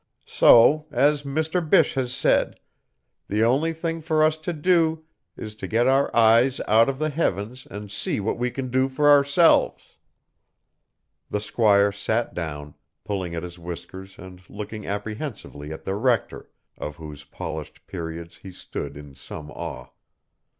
[0.25, 1.61] So, as Mr.
[1.61, 2.59] Bysshe has said,
[3.27, 5.05] the only thing for us to do
[5.37, 8.89] is to get our eyes out of the heavens and see what we can do
[8.89, 9.97] for ourselves."
[11.29, 16.49] The squire sat down, pulling at his whiskers and looking apprehensively at the rector,
[16.79, 19.89] of whose polished periods he stood in some awe.